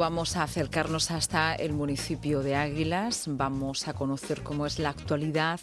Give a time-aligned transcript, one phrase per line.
[0.00, 5.60] Vamos a acercarnos hasta el municipio de Águilas, vamos a conocer cómo es la actualidad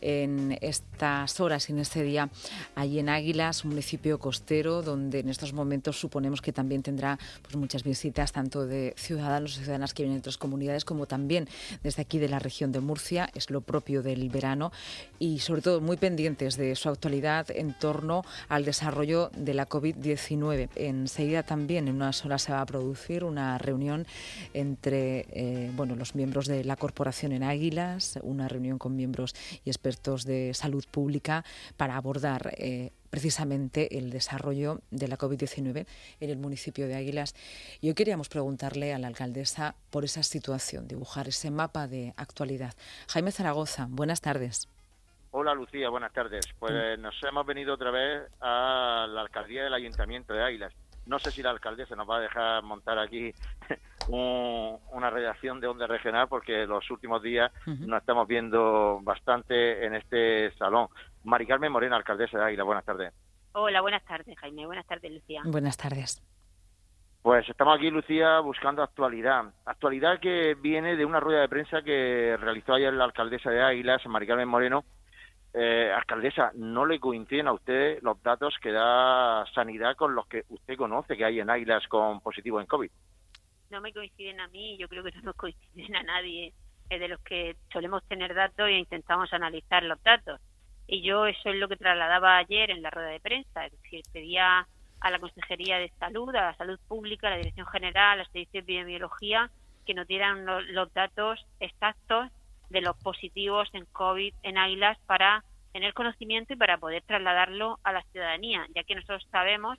[0.00, 2.30] en estas horas y en este día
[2.76, 7.56] allí en Águilas, un municipio costero donde en estos momentos suponemos que también tendrá pues,
[7.56, 11.48] muchas visitas tanto de ciudadanos y ciudadanas que vienen de otras comunidades como también
[11.82, 14.70] desde aquí de la región de Murcia, es lo propio del verano
[15.18, 20.68] y sobre todo muy pendientes de su actualidad en torno al desarrollo de la COVID-19.
[20.76, 23.79] Enseguida también en unas horas se va a producir una reunión
[24.54, 29.34] entre eh, bueno, los miembros de la corporación en Águilas, una reunión con miembros
[29.64, 31.44] y expertos de salud pública
[31.76, 35.86] para abordar eh, precisamente el desarrollo de la COVID-19
[36.20, 37.34] en el municipio de Águilas.
[37.80, 42.74] Y hoy queríamos preguntarle a la alcaldesa por esa situación, dibujar ese mapa de actualidad.
[43.08, 44.68] Jaime Zaragoza, buenas tardes.
[45.32, 46.44] Hola Lucía, buenas tardes.
[46.58, 50.72] Pues nos hemos venido otra vez a la alcaldía del Ayuntamiento de Águilas
[51.10, 53.34] no sé si la alcaldesa nos va a dejar montar aquí
[54.08, 60.52] una redacción de Onda Regional porque los últimos días nos estamos viendo bastante en este
[60.52, 60.86] salón.
[61.24, 63.12] Mari Carmen Moreno, alcaldesa de Águila, buenas tardes.
[63.52, 64.64] Hola, buenas tardes, Jaime.
[64.66, 65.42] Buenas tardes, Lucía.
[65.44, 66.22] Buenas tardes.
[67.22, 69.52] Pues estamos aquí, Lucía, buscando actualidad.
[69.66, 74.06] Actualidad que viene de una rueda de prensa que realizó ayer la alcaldesa de Águilas,
[74.06, 74.84] Mari Carmen Moreno,
[75.52, 80.44] eh, alcaldesa, ¿no le coinciden a usted los datos que da Sanidad con los que
[80.48, 82.90] usted conoce que hay en Águilas con positivo en COVID?
[83.70, 86.52] No me coinciden a mí, yo creo que no nos coinciden a nadie
[86.88, 90.40] de los que solemos tener datos e intentamos analizar los datos.
[90.86, 94.02] Y yo eso es lo que trasladaba ayer en la rueda de prensa, es decir,
[94.12, 94.66] pedía
[95.00, 98.24] a la Consejería de Salud, a la Salud Pública, a la Dirección General, a la
[98.24, 99.50] Servicio de Epidemiología,
[99.86, 102.28] que nos dieran los datos exactos
[102.70, 107.92] de los positivos en COVID en Águilas para tener conocimiento y para poder trasladarlo a
[107.92, 109.78] la ciudadanía, ya que nosotros sabemos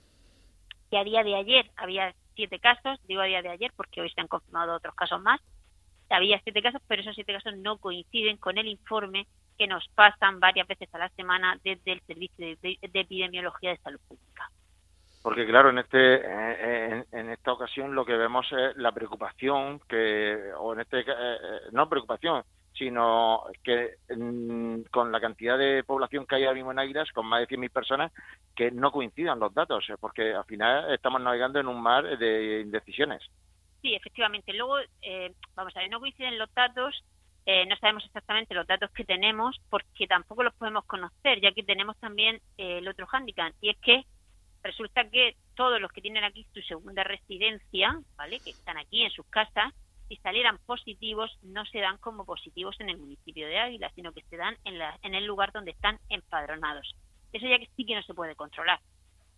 [0.90, 4.10] que a día de ayer había siete casos, digo a día de ayer porque hoy
[4.10, 5.40] se han confirmado otros casos más,
[6.10, 9.26] había siete casos, pero esos siete casos no coinciden con el informe
[9.58, 14.00] que nos pasan varias veces a la semana desde el Servicio de, Epidemiología de Salud
[14.08, 14.50] Pública.
[15.22, 16.16] Porque claro, en este
[17.12, 21.60] en, esta ocasión lo que vemos es la preocupación que o en este eh, eh,
[21.70, 22.42] no preocupación,
[22.82, 27.26] sino que mm, con la cantidad de población que hay ahora mismo en Águilas, con
[27.26, 28.12] más de 100.000 personas,
[28.56, 32.60] que no coincidan los datos, eh, porque al final estamos navegando en un mar de
[32.60, 33.22] indecisiones.
[33.82, 34.52] Sí, efectivamente.
[34.52, 37.04] Luego, eh, vamos a ver, no coinciden los datos,
[37.46, 41.62] eh, no sabemos exactamente los datos que tenemos, porque tampoco los podemos conocer, ya que
[41.62, 44.04] tenemos también el otro hándicap, y es que
[44.64, 48.40] resulta que todos los que tienen aquí su segunda residencia, ¿vale?
[48.40, 49.72] Que están aquí en sus casas,
[50.12, 54.22] si salieran positivos, no se dan como positivos en el municipio de Águila, sino que
[54.28, 56.94] se dan en, la, en el lugar donde están empadronados.
[57.32, 58.78] Eso ya que sí que no se puede controlar.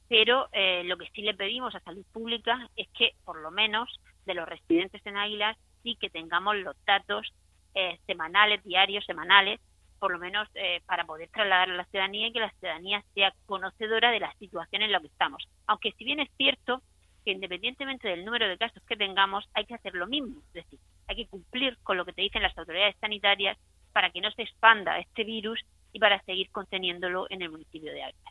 [0.08, 4.00] Pero eh, lo que sí le pedimos a Salud Pública es que, por lo menos,
[4.26, 7.32] de los residentes en Águila, sí que tengamos los datos
[7.76, 9.60] eh, semanales, diarios, semanales,
[10.00, 13.32] por lo menos eh, para poder trasladar a la ciudadanía y que la ciudadanía sea
[13.46, 15.46] conocedora de la situación en la que estamos.
[15.68, 16.82] Aunque si bien es cierto
[17.24, 20.78] que independientemente del número de casos que tengamos, hay que hacer lo mismo, es decir,
[21.08, 23.58] hay que cumplir con lo que te dicen las autoridades sanitarias
[23.92, 25.60] para que no se expanda este virus
[25.92, 28.30] y para seguir conteniéndolo en el municipio de Ávila.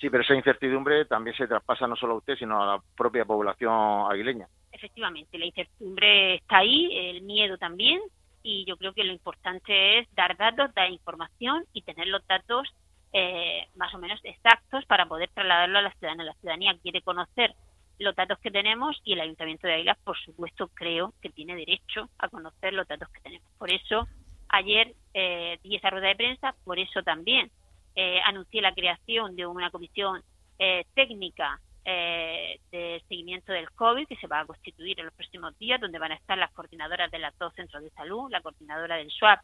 [0.00, 3.26] Sí, pero esa incertidumbre también se traspasa no solo a usted, sino a la propia
[3.26, 4.46] población aguileña.
[4.72, 8.00] Efectivamente, la incertidumbre está ahí, el miedo también,
[8.42, 12.66] y yo creo que lo importante es dar datos, dar información y tener los datos
[13.12, 16.24] eh, más o menos exactos para poder trasladarlo a la ciudadanía.
[16.24, 17.54] La ciudadanía quiere conocer
[18.00, 22.08] los datos que tenemos y el Ayuntamiento de Águilas, por supuesto, creo que tiene derecho
[22.18, 23.46] a conocer los datos que tenemos.
[23.58, 24.08] Por eso,
[24.48, 27.50] ayer eh, di esa rueda de prensa, por eso también
[27.94, 30.22] eh, anuncié la creación de una comisión
[30.58, 35.58] eh, técnica eh, de seguimiento del COVID que se va a constituir en los próximos
[35.58, 38.96] días, donde van a estar las coordinadoras de los dos centros de salud, la coordinadora
[38.96, 39.40] del SWAP,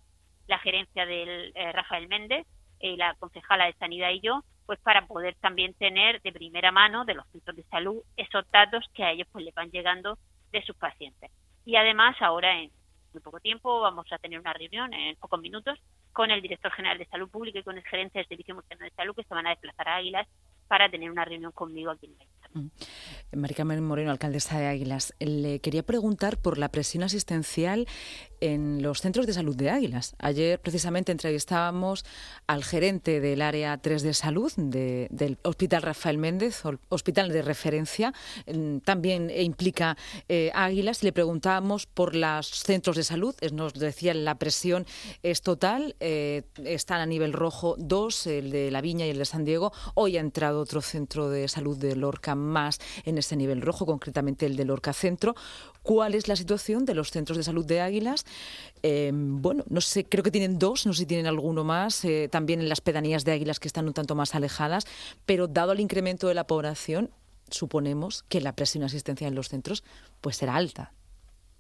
[0.47, 2.47] la gerencia del Rafael Méndez
[2.81, 7.05] y la concejala de Sanidad y yo, pues para poder también tener de primera mano
[7.05, 10.19] de los centros de salud esos datos que a ellos pues les van llegando
[10.53, 11.31] de sus pacientes.
[11.65, 12.71] Y además ahora en
[13.13, 15.79] muy poco tiempo vamos a tener una reunión en pocos minutos
[16.13, 18.91] con el director general de salud pública y con el gerente del servicio murciano de
[18.91, 20.29] salud que se van a desplazar a Águilas
[20.69, 22.46] para tener una reunión conmigo aquí en Mm.
[23.33, 27.87] Maricarmen Moreno, alcaldesa de Águilas, le quería preguntar por la presión asistencial
[28.41, 30.15] en los centros de salud de Águilas.
[30.19, 32.05] Ayer precisamente entrevistábamos
[32.47, 38.13] al gerente del área 3 de salud del Hospital Rafael Méndez, hospital de referencia,
[38.85, 39.97] también implica
[40.29, 43.35] eh, Águilas, le preguntábamos por los centros de salud.
[43.53, 44.87] Nos decía la presión
[45.23, 49.25] es total, eh, están a nivel rojo dos, el de La Viña y el de
[49.25, 49.73] San Diego.
[49.95, 54.47] Hoy ha entrado otro centro de salud de Lorca más en ese nivel rojo, concretamente
[54.47, 55.35] el del Orca Centro.
[55.83, 58.25] ¿Cuál es la situación de los centros de salud de Águilas?
[58.83, 62.29] Eh, bueno, no sé, creo que tienen dos, no sé si tienen alguno más, eh,
[62.31, 64.87] también en las pedanías de Águilas que están un tanto más alejadas,
[65.27, 67.11] pero dado el incremento de la población,
[67.51, 69.85] suponemos que la presión asistencia en los centros
[70.21, 70.93] pues será alta.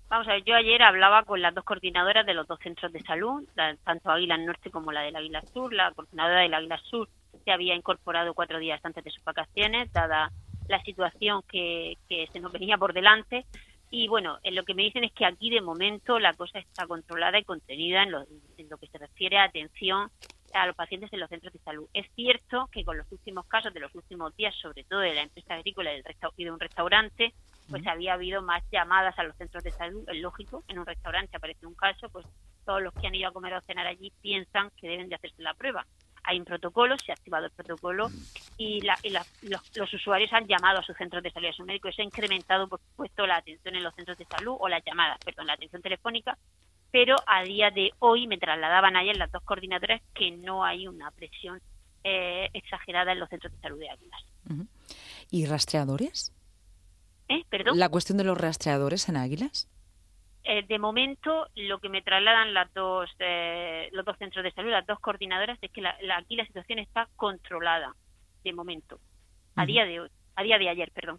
[0.09, 3.03] Vamos a ver, yo ayer hablaba con las dos coordinadoras de los dos centros de
[3.03, 3.43] salud,
[3.83, 5.73] tanto Águila Norte como la del Águila Sur.
[5.73, 7.09] La coordinadora del Águila Sur
[7.45, 10.31] se había incorporado cuatro días antes de sus vacaciones, dada
[10.69, 11.97] la situación que,
[12.33, 13.47] se nos venía por delante.
[13.91, 16.87] Y bueno, en lo que me dicen es que aquí de momento la cosa está
[16.87, 18.23] controlada y contenida en lo,
[18.59, 20.11] en lo que se refiere a atención
[20.53, 21.89] a los pacientes en los centros de salud.
[21.93, 25.23] Es cierto que con los últimos casos de los últimos días, sobre todo de la
[25.23, 25.91] empresa agrícola
[26.37, 27.35] y de un restaurante,
[27.69, 31.37] pues había habido más llamadas a los centros de salud, es lógico, en un restaurante
[31.37, 32.27] aparece un caso, pues
[32.65, 35.43] todos los que han ido a comer o cenar allí piensan que deben de hacerse
[35.43, 35.87] la prueba.
[36.27, 38.11] Hay un protocolo, se ha activado el protocolo
[38.59, 41.89] y, los, usuarios han llamado a sus centros de salud y a su médico.
[41.89, 45.19] Eso ha incrementado, por supuesto, la atención en los centros de salud o las llamadas,
[45.25, 46.37] perdón, la atención telefónica.
[46.91, 51.11] Pero a día de hoy me trasladaban ayer las dos coordinadoras que no hay una
[51.11, 51.61] presión
[52.05, 54.21] eh, exagerada en los centros de salud de Águilas.
[55.31, 56.33] ¿Y rastreadores?
[57.29, 57.43] ¿Eh?
[57.49, 57.79] ¿Perdón?
[57.79, 59.69] ¿La cuestión de los rastreadores en Águilas?
[60.49, 64.71] Eh, de momento, lo que me trasladan las dos, eh, los dos centros de salud,
[64.71, 67.97] las dos coordinadoras, es que la, aquí la situación está controlada,
[68.45, 69.01] de momento,
[69.57, 71.19] a día de hoy, a día de ayer, perdón.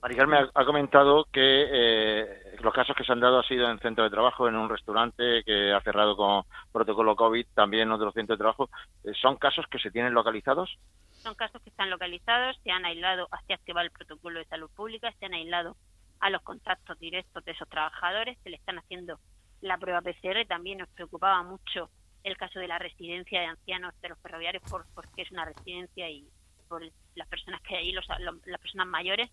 [0.00, 4.10] Maricarme ha, comentado que los casos que se han dado han sido en centro de
[4.10, 8.38] trabajo, en un restaurante que ha cerrado con protocolo COVID, también en otro centro de
[8.38, 8.70] trabajo.
[9.20, 10.78] ¿Son casos que se tienen localizados?
[11.10, 15.12] Son casos que están localizados, se han aislado, hacia activar el protocolo de salud pública,
[15.18, 15.76] se han aislado
[16.20, 19.18] a los contactos directos de esos trabajadores, se le están haciendo
[19.60, 20.46] la prueba PCR.
[20.46, 21.90] También nos preocupaba mucho
[22.24, 26.08] el caso de la residencia de ancianos de los ferroviarios por, porque es una residencia
[26.10, 26.26] y
[26.68, 26.82] por
[27.14, 28.06] las personas que hay ahí, los,
[28.44, 29.30] las personas mayores.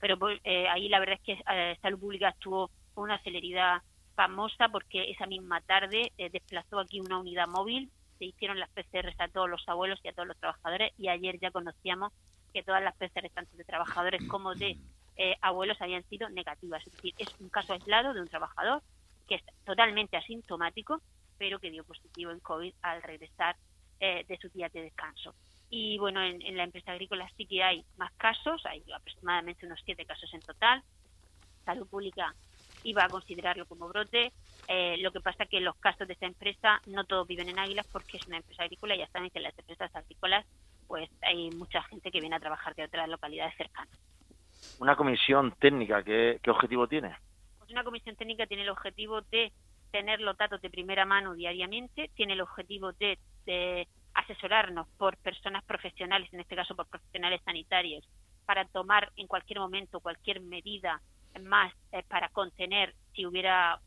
[0.00, 3.82] Pero pues, eh, ahí la verdad es que eh, Salud Pública tuvo una celeridad
[4.14, 7.90] famosa porque esa misma tarde eh, desplazó aquí una unidad móvil
[8.22, 11.40] se hicieron las PCRs a todos los abuelos y a todos los trabajadores y ayer
[11.40, 12.12] ya conocíamos
[12.54, 14.76] que todas las PCRs, tanto de trabajadores como de
[15.16, 16.86] eh, abuelos, habían sido negativas.
[16.86, 18.82] Es decir, es un caso aislado de un trabajador
[19.28, 21.00] que es totalmente asintomático,
[21.38, 23.56] pero que dio positivo en COVID al regresar
[24.00, 25.34] eh, de sus días de descanso.
[25.70, 30.04] Y bueno, en, la empresa agrícola sí que hay más casos, hay aproximadamente unos siete
[30.04, 30.82] casos en total.
[31.64, 32.34] Salud Pública
[32.84, 34.32] iba a considerarlo como brote.
[34.68, 37.86] Eh, lo que pasa que los casos de esta empresa no todos viven en Águilas
[37.90, 40.44] porque es una empresa agrícola y ya saben que en las empresas agrícolas
[40.86, 43.98] pues hay mucha gente que viene a trabajar de otras localidades cercanas.
[44.78, 47.16] ¿Una comisión técnica qué, objetivo tiene?
[47.58, 49.52] Pues una comisión técnica tiene el objetivo de
[49.90, 55.64] tener los datos de primera mano diariamente, tiene el objetivo de, de asesorarnos por personas
[55.64, 58.08] profesionales, en este caso por profesionales sanitarios,
[58.46, 61.00] para tomar en cualquier momento cualquier medida
[61.40, 63.80] más eh, para contener si hubiera,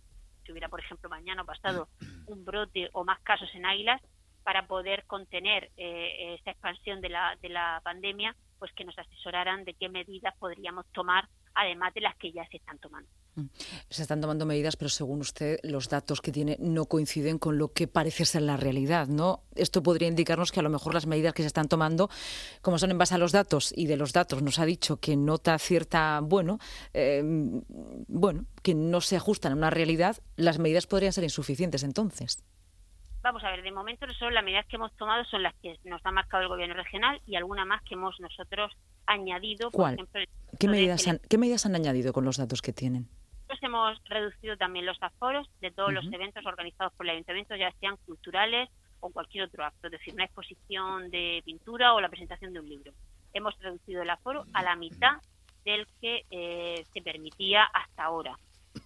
[0.45, 1.87] si hubiera, por ejemplo, mañana o pasado
[2.27, 4.01] un brote o más casos en águilas,
[4.43, 9.63] para poder contener eh, esa expansión de la, de la pandemia, pues que nos asesoraran
[9.63, 13.07] de qué medidas podríamos tomar, además de las que ya se están tomando.
[13.35, 13.45] Mm.
[13.89, 17.73] Se están tomando medidas, pero según usted, los datos que tiene no coinciden con lo
[17.73, 19.43] que parece ser la realidad, ¿no?
[19.53, 22.09] Esto podría indicarnos que a lo mejor las medidas que se están tomando,
[22.63, 25.15] como son en base a los datos, y de los datos nos ha dicho que
[25.15, 26.57] nota cierta, bueno,
[26.91, 27.61] em,
[28.07, 32.43] bueno, que no se ajustan a una realidad, las medidas podrían ser insuficientes entonces.
[33.25, 35.99] Vamos a ver, de momento solo las medidas que hemos tomado son las que nos
[36.05, 38.71] ha marcado el gobierno regional y alguna más que hemos nosotros
[39.07, 39.71] añadido.
[39.71, 39.97] ¿Cuál?
[40.59, 43.09] ¿Qué medidas, han, ¿Qué medidas han añadido con los datos que tienen?
[43.63, 47.97] hemos reducido también los aforos de todos los eventos organizados por el ayuntamiento, ya sean
[48.05, 52.59] culturales o cualquier otro acto, es decir, una exposición de pintura o la presentación de
[52.59, 52.91] un libro.
[53.33, 55.13] Hemos reducido el aforo a la mitad
[55.63, 58.37] del que eh, se permitía hasta ahora.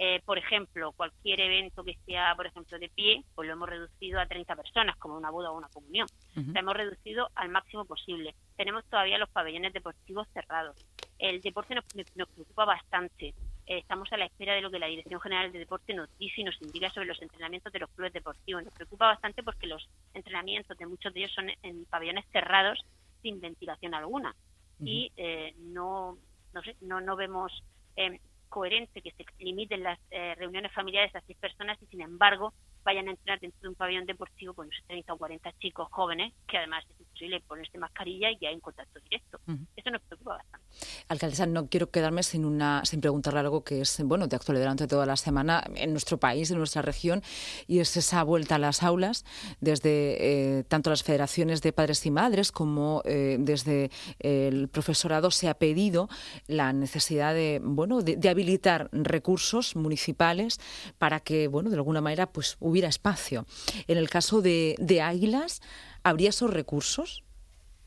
[0.01, 4.22] Eh, por ejemplo, cualquier evento que sea, por ejemplo, de pie, pues lo hemos reducido
[4.22, 6.08] a 30 personas, como una boda o una comunión.
[6.36, 8.34] Lo hemos reducido al máximo posible.
[8.56, 10.77] Tenemos todavía los pabellones deportivos cerrados.
[11.18, 13.34] El deporte nos preocupa bastante.
[13.65, 16.41] Eh, estamos a la espera de lo que la Dirección General de Deporte nos dice
[16.41, 18.63] y nos indica sobre los entrenamientos de los clubes deportivos.
[18.63, 22.79] Nos preocupa bastante porque los entrenamientos de muchos de ellos son en pabellones cerrados
[23.22, 24.34] sin ventilación alguna
[24.79, 26.18] y eh, no
[26.53, 27.51] no, sé, no, no vemos
[27.96, 30.00] eh, coherente que se limiten las
[30.38, 32.53] reuniones familiares a seis personas y sin embargo
[32.84, 36.34] vayan a entrenar dentro de un pabellón deportivo con unos 30 o 40 chicos jóvenes,
[36.48, 39.39] que además es posible ponerse mascarilla y que hay en contacto directo.
[39.75, 40.59] Eso nos preocupa bastante.
[41.07, 44.88] Alcaldesa, no quiero quedarme sin una sin preguntarle algo que es bueno de actualidad durante
[44.88, 47.21] toda la semana en nuestro país, en nuestra región,
[47.67, 49.25] y es esa vuelta a las aulas
[49.59, 55.49] desde eh, tanto las federaciones de padres y madres como eh, desde el profesorado se
[55.49, 56.09] ha pedido
[56.47, 60.59] la necesidad de bueno de, habilitar recursos municipales
[60.99, 63.45] para que bueno de alguna manera pues hubiera espacio.
[63.88, 65.61] En el caso de, de Águilas,
[66.03, 67.23] ¿habría esos recursos?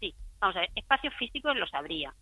[0.00, 2.12] Sí, vamos a ver, espacios físicos los habría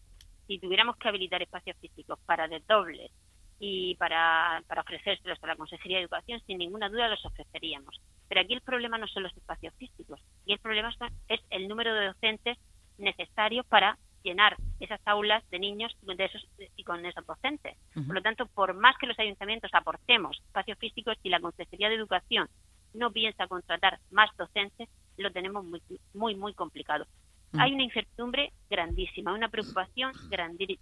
[0.51, 3.13] si tuviéramos que habilitar espacios físicos para desdobles
[3.61, 8.01] y para, para ofrecérselos a la Consejería de Educación, sin ninguna duda los ofreceríamos.
[8.29, 10.93] Pero aquí el problema no son los espacios físicos, y el problema
[11.29, 12.59] es el número de docentes
[12.99, 15.97] necesarios para llenar esas aulas de niños
[16.75, 17.77] y con esos docentes.
[17.95, 21.95] Por lo tanto, por más que los ayuntamientos aportemos espacios físicos, si la Consejería de
[21.95, 22.49] Educación
[22.93, 25.81] no piensa contratar más docentes, lo tenemos muy,
[26.13, 27.07] muy, muy complicado.
[27.53, 27.61] Mm.
[27.61, 30.13] hay una incertidumbre grandísima, una preocupación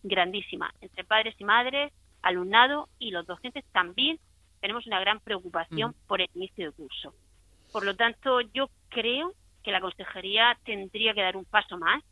[0.03, 4.19] grandísima entre padres y madres, alumnado y los docentes también
[4.61, 6.07] tenemos una gran preocupación mm.
[6.07, 7.15] por el inicio de curso.
[7.73, 12.03] Por lo tanto, yo creo que la consejería tendría que dar un paso más,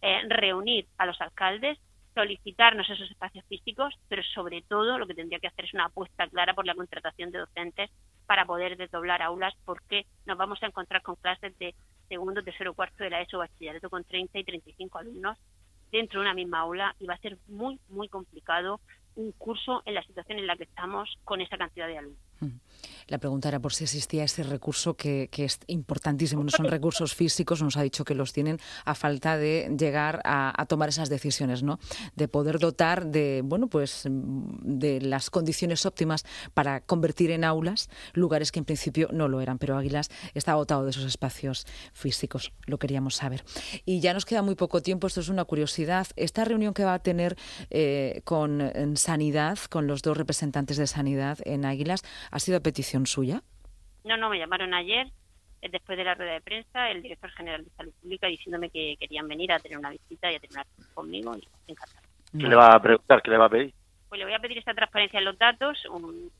[0.00, 1.78] eh, reunir a los alcaldes,
[2.14, 6.28] solicitarnos esos espacios físicos, pero sobre todo lo que tendría que hacer es una apuesta
[6.28, 7.90] clara por la contratación de docentes
[8.26, 11.74] para poder desdoblar aulas, porque nos vamos a encontrar con clases de
[12.12, 15.38] segundo, tercero, cuarto de la ESO bachillerato con 30 y 35 alumnos
[15.90, 18.80] dentro de una misma aula y va a ser muy, muy complicado
[19.16, 22.20] un curso en la situación en la que estamos con esa cantidad de alumnos.
[22.40, 22.48] Mm.
[23.08, 26.42] La pregunta era por si existía ese recurso que, es importantísimo.
[26.44, 30.64] No son recursos físicos, nos ha dicho que los tienen a falta de llegar a,
[30.68, 31.78] tomar esas decisiones, ¿no?
[32.14, 36.24] De poder dotar de, bueno, pues de las condiciones óptimas
[36.54, 39.58] para convertir en aulas lugares que en principio no lo eran.
[39.58, 42.52] Pero Águilas está dotado de esos espacios físicos.
[42.66, 43.44] Lo queríamos saber.
[43.84, 45.06] Y ya nos queda muy poco tiempo.
[45.06, 46.06] Esto es una curiosidad.
[46.16, 47.36] Esta reunión que va a tener
[47.70, 53.06] eh, con Sanidad, con los dos representantes de Sanidad en Águilas, ¿Ha sido a petición
[53.06, 53.42] suya?
[54.04, 55.06] No, no, me llamaron ayer,
[55.60, 58.96] eh, después de la rueda de prensa, el director general de Salud Pública diciéndome que
[58.98, 62.08] querían venir a tener una visita y a tener una conmigo y encantado.
[62.32, 63.22] ¿Qué le va a preguntar?
[63.22, 63.74] ¿Qué le va a pedir?
[64.08, 65.78] Pues le voy a pedir esta transparencia en los datos,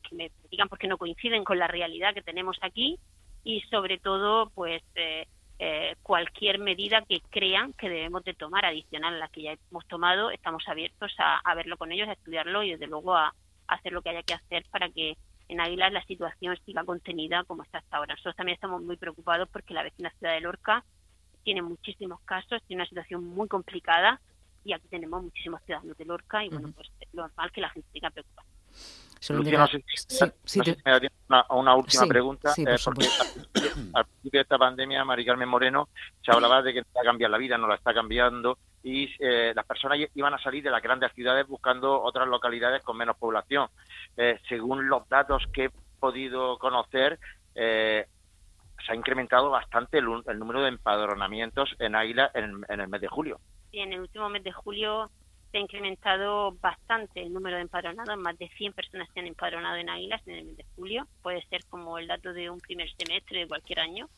[0.09, 2.97] que me digan por qué no coinciden con la realidad que tenemos aquí
[3.43, 5.27] y sobre todo, pues, eh,
[5.59, 9.87] eh, cualquier medida que crean que debemos de tomar adicional a la que ya hemos
[9.87, 13.27] tomado, estamos abiertos a, a verlo con ellos, a estudiarlo y desde luego a,
[13.67, 15.15] a hacer lo que haya que hacer para que
[15.53, 18.13] en Águilas la situación siga contenida como está hasta ahora.
[18.13, 20.83] Nosotros también estamos muy preocupados porque la vecina ciudad de Lorca
[21.43, 24.19] tiene muchísimos casos, tiene una situación muy complicada
[24.63, 27.89] y aquí tenemos muchísimos ciudadanos de Lorca y bueno, pues lo normal que la gente
[27.91, 28.47] siga preocupada.
[29.29, 29.67] Luciano,
[30.43, 30.59] sí,
[31.49, 33.07] una, última pregunta, eh, porque
[33.93, 35.89] al principio de esta pandemia, Mari Carmen Moreno,
[36.21, 39.53] se hablaba de que está a cambiar la vida, no la está cambiando, y eh,
[39.55, 43.69] las personas iban a salir de las grandes ciudades buscando otras localidades con menos población.
[44.17, 47.19] Eh, según los datos que he podido conocer,
[47.55, 48.07] se
[48.91, 53.39] ha incrementado bastante el, número de empadronamientos en Águila en, en el mes de julio.
[53.71, 55.09] Sí, en el último mes de julio
[55.53, 59.75] se ha incrementado bastante el número de empadronados, más de 100 personas se han empadronado
[59.77, 62.89] en Águilas en el mes de julio, puede ser como el dato de un primer
[62.95, 64.09] semestre de cualquier año,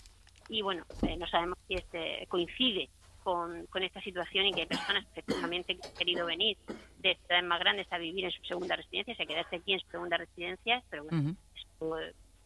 [0.48, 2.89] y bueno, eh, no sabemos si este coincide
[3.22, 6.58] con, esta situación y que hay personas que efectivamente han querido venir
[7.00, 9.89] de ciudades más grandes a vivir en su segunda residencia, se quedarse aquí en su
[9.89, 11.36] segunda residencia, pero bueno,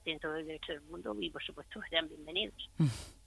[0.03, 2.69] tienen todo el derecho del mundo y por supuesto serán bienvenidos.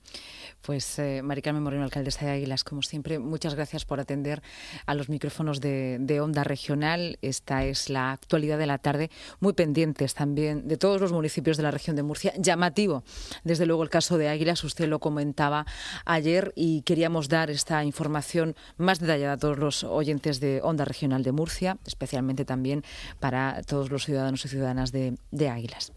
[0.62, 4.42] Pues eh, Mari Carmen Moreno, alcaldesa de Águilas, como siempre, muchas gracias por atender
[4.86, 7.18] a los micrófonos de, Onda Regional.
[7.20, 11.64] Esta es la actualidad de la tarde, muy pendientes también de todos los municipios de
[11.64, 12.32] la región de Murcia.
[12.38, 13.02] Llamativo,
[13.42, 15.66] desde luego, el caso de Águilas, usted lo comentaba
[16.04, 21.24] ayer y queríamos dar esta información más detallada a todos los oyentes de Onda Regional
[21.24, 22.84] de Murcia, especialmente también
[23.18, 25.92] para todos los ciudadanos y ciudadanas de, de Águilas.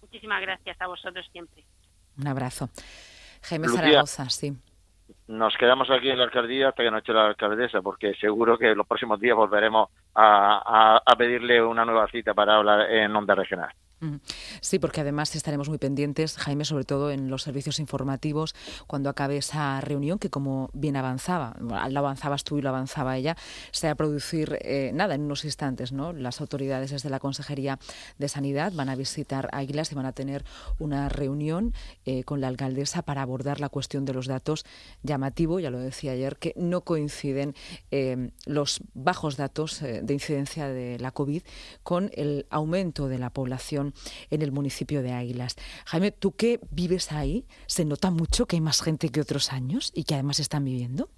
[0.00, 1.64] Muchísimas gracias a vosotros siempre.
[2.18, 2.68] Un abrazo.
[3.42, 4.52] Jaime Zaragoza, sí.
[5.28, 8.74] Nos quedamos aquí en la alcaldía hasta que nos eche la alcaldesa, porque seguro que
[8.74, 13.72] los próximos días volveremos a, a pedirle una nueva cita para hablar en onda regional.
[14.60, 18.54] Sí, porque además estaremos muy pendientes, Jaime, sobre todo en los servicios informativos,
[18.86, 23.36] cuando acabe esa reunión que como bien avanzaba, la avanzabas tú y lo avanzaba ella,
[23.70, 26.12] se va a producir eh, nada en unos instantes, ¿no?
[26.12, 27.78] Las autoridades desde la Consejería
[28.18, 30.44] de Sanidad van a visitar Águilas y van a tener
[30.78, 31.72] una reunión
[32.04, 34.64] eh, con la alcaldesa para abordar la cuestión de los datos
[35.02, 37.54] llamativo, ya lo decía ayer, que no coinciden
[37.92, 41.42] eh, los bajos datos de incidencia de la COVID
[41.82, 43.91] con el aumento de la población
[44.30, 45.56] en, el municipio de Águilas.
[45.86, 49.92] Jaime, tú que vives ahí, ¿se nota mucho que hay más gente que otros años
[49.94, 51.08] y que además están viviendo?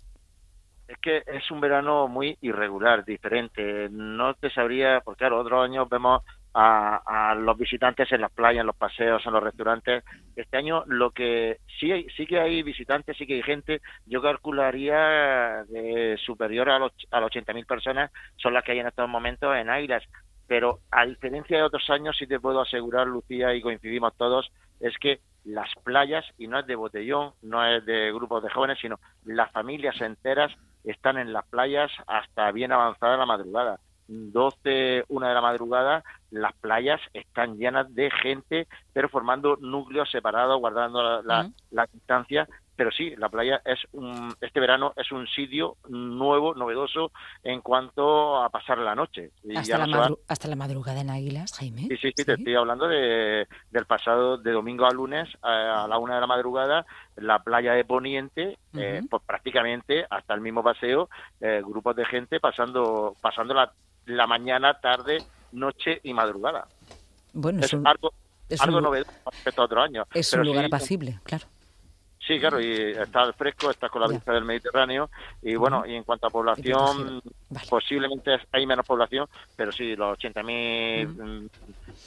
[0.86, 3.88] Es que es un verano muy irregular, diferente.
[3.90, 6.22] No te sabría, porque claro, otros años vemos
[6.54, 10.04] a, los visitantes en las playas, en los paseos, en los restaurantes.
[10.36, 15.64] Este año lo que sí sí que hay visitantes, sí que hay gente, yo calcularía
[15.64, 19.54] de superior a los, a los 80.000 personas son las que hay en estos momentos
[19.56, 20.04] en Águilas.
[20.46, 24.96] Pero a diferencia de otros años, sí te puedo asegurar, Lucía, y coincidimos todos, es
[24.98, 28.98] que las playas, y no es de botellón, no es de grupos de jóvenes, sino
[29.24, 30.52] las familias enteras
[30.84, 33.78] están en las playas hasta bien avanzada la madrugada.
[34.06, 40.60] 12, una de la madrugada, las playas están llenas de gente, pero formando núcleos separados,
[40.60, 45.76] guardando la, la distancia pero sí, la playa es un, este verano es un sitio
[45.88, 47.12] nuevo, novedoso
[47.42, 49.30] en cuanto a pasar la noche.
[49.56, 51.82] hasta, la hasta, la madrugada en Águilas, Jaime.
[51.82, 55.98] Sí, sí, sí, te estoy hablando de, del pasado de domingo a lunes a, la
[55.98, 61.08] una de la madrugada, la playa de Poniente, eh, pues prácticamente hasta el mismo paseo,
[61.40, 63.72] eh, grupos de gente pasando, pasando la,
[64.06, 65.18] la mañana, tarde,
[65.52, 66.66] noche y madrugada.
[67.32, 68.12] Bueno, es, algo,
[68.58, 70.06] algo novedoso respecto a otros años.
[70.12, 71.46] Es un lugar apacible, claro.
[72.26, 75.10] Sí, claro, y está al fresco, está con la vista del Mediterráneo
[75.42, 77.20] y bueno, y en cuanto a población,
[77.68, 81.46] posiblemente hay menos población, pero sí, los 80.000 mm,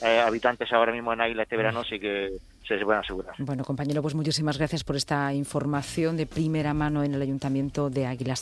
[0.01, 3.33] eh, habitantes ahora mismo en Águila este verano sí que se pueden asegurar.
[3.37, 8.05] Bueno, compañero, pues muchísimas gracias por esta información de primera mano en el Ayuntamiento de
[8.05, 8.35] Águilas.